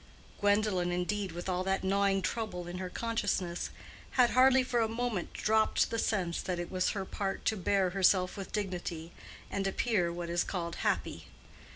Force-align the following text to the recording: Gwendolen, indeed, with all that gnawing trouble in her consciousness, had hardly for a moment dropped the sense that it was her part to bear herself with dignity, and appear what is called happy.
Gwendolen, 0.39 0.91
indeed, 0.91 1.31
with 1.31 1.47
all 1.47 1.63
that 1.65 1.83
gnawing 1.83 2.23
trouble 2.23 2.65
in 2.67 2.79
her 2.79 2.89
consciousness, 2.89 3.69
had 4.17 4.31
hardly 4.31 4.63
for 4.63 4.79
a 4.79 4.87
moment 4.87 5.31
dropped 5.31 5.91
the 5.91 5.99
sense 5.99 6.41
that 6.41 6.57
it 6.57 6.71
was 6.71 6.89
her 6.97 7.05
part 7.05 7.45
to 7.45 7.55
bear 7.55 7.91
herself 7.91 8.35
with 8.35 8.51
dignity, 8.51 9.11
and 9.51 9.67
appear 9.67 10.11
what 10.11 10.31
is 10.31 10.43
called 10.43 10.77
happy. 10.77 11.25